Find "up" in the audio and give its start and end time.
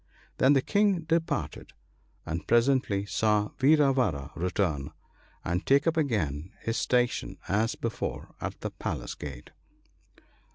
5.85-5.95